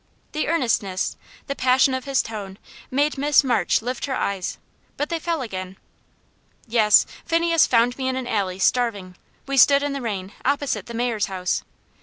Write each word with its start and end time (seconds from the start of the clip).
The 0.31 0.47
earnestness, 0.47 1.15
the 1.45 1.55
passion 1.55 1.93
of 1.93 2.05
his 2.05 2.23
tone, 2.23 2.57
made 2.89 3.19
Miss 3.19 3.43
March 3.43 3.83
lift 3.83 4.05
her 4.05 4.15
eyes, 4.15 4.57
but 4.97 5.09
they 5.09 5.19
fell 5.19 5.43
again. 5.43 5.77
"Yes, 6.65 7.05
Phineas 7.23 7.67
found 7.67 7.95
me 7.99 8.07
in 8.07 8.15
an 8.15 8.25
alley 8.25 8.57
starving. 8.57 9.15
We 9.45 9.57
stood 9.57 9.83
in 9.83 9.93
the 9.93 10.01
rain, 10.01 10.33
opposite 10.43 10.87
the 10.87 10.95
mayor's 10.95 11.27
house. 11.27 11.61